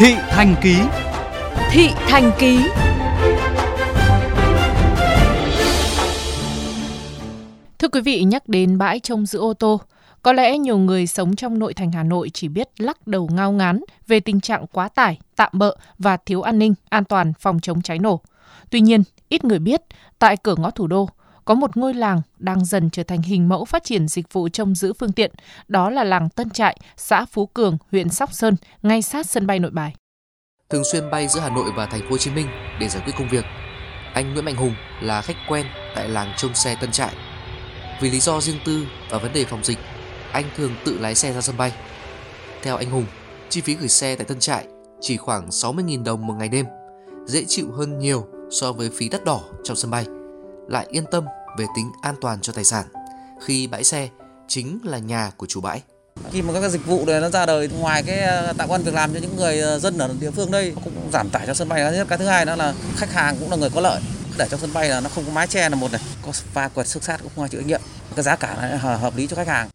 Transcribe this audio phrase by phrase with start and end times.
[0.00, 0.76] Thị Thành Ký
[1.70, 2.58] Thị Thành Ký
[7.78, 9.80] Thưa quý vị, nhắc đến bãi trông giữ ô tô,
[10.22, 13.52] có lẽ nhiều người sống trong nội thành Hà Nội chỉ biết lắc đầu ngao
[13.52, 17.60] ngán về tình trạng quá tải, tạm bợ và thiếu an ninh, an toàn phòng
[17.60, 18.20] chống cháy nổ.
[18.70, 19.80] Tuy nhiên, ít người biết,
[20.18, 21.08] tại cửa ngõ thủ đô,
[21.48, 24.74] có một ngôi làng đang dần trở thành hình mẫu phát triển dịch vụ trông
[24.74, 25.32] giữ phương tiện,
[25.68, 29.58] đó là làng Tân Trại, xã Phú Cường, huyện Sóc Sơn, ngay sát sân bay
[29.58, 29.94] Nội Bài.
[30.70, 32.46] Thường xuyên bay giữa Hà Nội và thành phố Hồ Chí Minh
[32.80, 33.44] để giải quyết công việc,
[34.14, 37.14] anh Nguyễn Mạnh Hùng là khách quen tại làng trông xe Tân Trại.
[38.00, 39.78] Vì lý do riêng tư và vấn đề phòng dịch,
[40.32, 41.72] anh thường tự lái xe ra sân bay.
[42.62, 43.06] Theo anh Hùng,
[43.48, 44.66] chi phí gửi xe tại Tân Trại
[45.00, 46.66] chỉ khoảng 60.000 đồng một ngày đêm,
[47.26, 50.06] dễ chịu hơn nhiều so với phí đắt đỏ trong sân bay.
[50.68, 51.24] Lại yên tâm
[51.58, 52.86] về tính an toàn cho tài sản
[53.40, 54.08] khi bãi xe
[54.48, 55.82] chính là nhà của chủ bãi.
[56.30, 58.94] Khi mà các dịch vụ này nó ra đời ngoài cái ờ, tạo quan việc
[58.94, 61.68] làm cho những người ờ, dân ở địa phương đây cũng giảm tải cho sân
[61.68, 62.06] bay nhất.
[62.08, 64.00] Cái thứ hai đó là khách hàng cũng là người có lợi.
[64.38, 66.68] Để trong sân bay là nó không có mái che là một này, có pha
[66.68, 67.80] quẹt xước sát cũng không ai chịu trách nhiệm.
[68.14, 69.68] Cái giá cả này hợp lý cho khách hàng.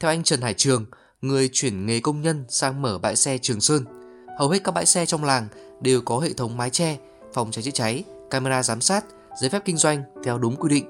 [0.00, 0.86] Theo anh Trần Hải Trường,
[1.20, 3.84] người chuyển nghề công nhân sang mở bãi xe Trường Sơn,
[4.38, 5.48] hầu hết các bãi xe trong làng
[5.80, 6.96] đều có hệ thống mái che,
[7.34, 9.04] phòng cháy chữa cháy, camera giám sát,
[9.40, 10.86] giấy phép kinh doanh theo đúng quy định.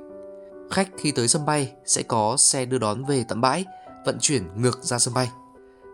[0.70, 3.64] Khách khi tới sân bay sẽ có xe đưa đón về tận bãi,
[4.06, 5.30] vận chuyển ngược ra sân bay.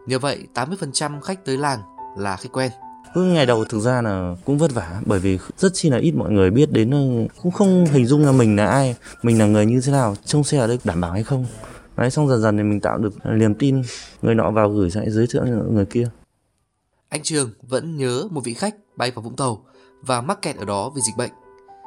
[0.07, 1.81] Nhờ vậy, 80% khách tới làng
[2.19, 2.71] là khách quen.
[3.15, 6.31] Ngày đầu thực ra là cũng vất vả bởi vì rất chi là ít mọi
[6.31, 6.91] người biết đến
[7.43, 10.45] cũng không hình dung là mình là ai, mình là người như thế nào, trông
[10.45, 11.47] xe ở đây đảm bảo hay không.
[11.97, 13.83] Đấy, xong dần dần thì mình tạo được niềm tin
[14.23, 16.09] người nọ vào gửi sẽ giới thiệu người kia.
[17.09, 19.65] Anh Trường vẫn nhớ một vị khách bay vào Vũng Tàu
[20.03, 21.31] và mắc kẹt ở đó vì dịch bệnh.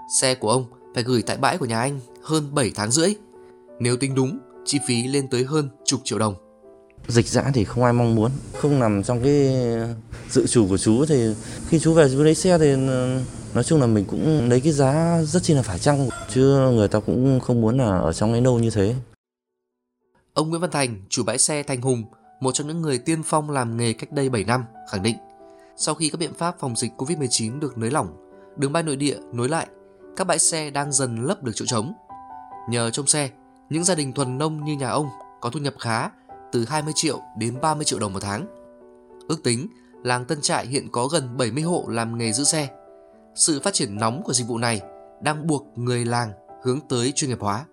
[0.07, 3.15] Xe của ông phải gửi tại bãi của nhà anh hơn 7 tháng rưỡi.
[3.79, 6.35] Nếu tính đúng, chi phí lên tới hơn chục triệu đồng.
[7.07, 9.53] Dịch giã thì không ai mong muốn, không nằm trong cái
[10.29, 11.35] dự chủ của chú thì
[11.67, 12.75] khi chú về chú lấy xe thì
[13.53, 16.41] nói chung là mình cũng lấy cái giá rất chi là phải chăng chứ
[16.73, 18.95] người ta cũng không muốn là ở trong cái nâu như thế.
[20.33, 22.03] Ông Nguyễn Văn Thành, chủ bãi xe Thành Hùng,
[22.39, 25.15] một trong những người tiên phong làm nghề cách đây 7 năm, khẳng định
[25.77, 28.07] sau khi các biện pháp phòng dịch Covid-19 được nới lỏng,
[28.57, 29.67] đường bay nội địa nối lại,
[30.15, 31.93] các bãi xe đang dần lấp được chỗ trống.
[32.69, 33.29] Nhờ trông xe,
[33.69, 35.09] những gia đình thuần nông như nhà ông
[35.41, 36.09] có thu nhập khá
[36.51, 38.45] từ 20 triệu đến 30 triệu đồng một tháng.
[39.27, 39.67] Ước tính,
[40.03, 42.69] làng Tân Trại hiện có gần 70 hộ làm nghề giữ xe.
[43.35, 44.81] Sự phát triển nóng của dịch vụ này
[45.21, 46.31] đang buộc người làng
[46.63, 47.65] hướng tới chuyên nghiệp hóa.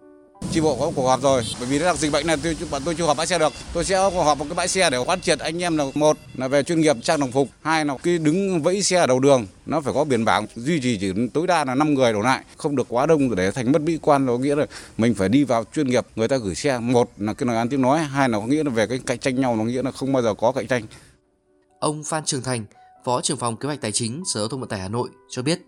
[0.53, 2.95] Chi bộ có cuộc họp rồi, bởi vì là dịch bệnh này tôi bọn tôi
[2.95, 3.53] chưa họp bãi xe được.
[3.73, 6.49] Tôi sẽ họp một cái bãi xe để quán triệt anh em là một là
[6.49, 9.47] về chuyên nghiệp trang đồng phục, hai là cái đứng vẫy xe ở đầu đường
[9.67, 12.45] nó phải có biển bảng duy trì chỉ tối đa là 5 người đổ lại,
[12.57, 14.67] không được quá đông để thành mất mỹ quan có nghĩa là
[14.99, 17.69] mình phải đi vào chuyên nghiệp, người ta gửi xe một là cái lời ăn
[17.69, 19.91] tiếng nói, hai là có nghĩa là về cái cạnh tranh nhau nó nghĩa là
[19.91, 20.83] không bao giờ có cạnh tranh.
[21.79, 22.65] Ông Phan Trường Thành,
[23.05, 25.43] Phó trưởng phòng kế hoạch tài chính Sở Giao thông Vận tải Hà Nội cho
[25.43, 25.61] biết,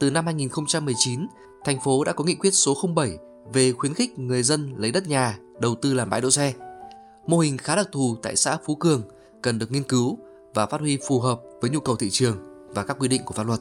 [0.00, 1.26] từ năm 2019,
[1.64, 3.10] thành phố đã có nghị quyết số 07
[3.52, 6.54] về khuyến khích người dân lấy đất nhà, đầu tư làm bãi đỗ xe.
[7.26, 9.02] Mô hình khá đặc thù tại xã Phú Cường,
[9.42, 10.18] cần được nghiên cứu
[10.54, 12.36] và phát huy phù hợp với nhu cầu thị trường
[12.74, 13.60] và các quy định của pháp luật.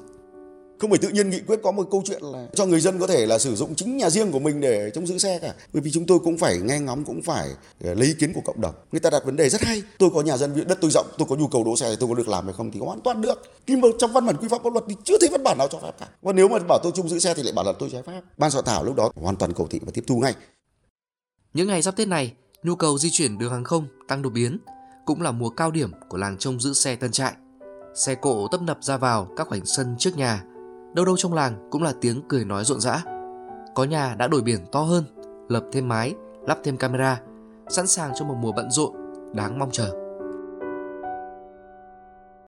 [0.79, 3.07] Không phải tự nhiên nghị quyết có một câu chuyện là cho người dân có
[3.07, 5.53] thể là sử dụng chính nhà riêng của mình để trông giữ xe cả.
[5.73, 7.49] Bởi vì chúng tôi cũng phải nghe ngóng, cũng phải
[7.83, 8.75] ờ, lấy ý kiến của cộng đồng.
[8.91, 9.83] Người ta đặt vấn đề rất hay.
[9.97, 12.15] Tôi có nhà dân, đất tôi rộng, tôi có nhu cầu đỗ xe tôi có
[12.15, 13.41] được làm hay không thì hoàn toàn được.
[13.67, 15.67] Nhưng mà trong văn bản quy phạm pháp luật thì chưa thấy văn bản nào
[15.71, 16.07] cho phép cả.
[16.21, 18.21] Và nếu mà bảo tôi trông giữ xe thì lại bảo là tôi trái pháp.
[18.37, 20.35] Ban soạn thảo lúc đó hoàn toàn cầu thị và tiếp thu ngay.
[21.53, 22.33] Những ngày sắp Tết này,
[22.63, 24.57] nhu cầu di chuyển đường hàng không tăng đột biến,
[25.05, 27.33] cũng là mùa cao điểm của làng trông giữ xe Tân Trại.
[27.95, 30.43] Xe cộ tấp nập ra vào các khoảnh sân trước nhà
[30.97, 33.03] đâu đâu trong làng cũng là tiếng cười nói rộn rã.
[33.75, 35.03] Có nhà đã đổi biển to hơn,
[35.49, 36.15] lập thêm mái,
[36.47, 37.21] lắp thêm camera,
[37.69, 38.91] sẵn sàng cho một mùa bận rộn
[39.33, 40.06] đáng mong chờ.